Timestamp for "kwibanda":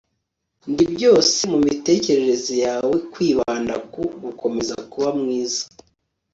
3.11-3.73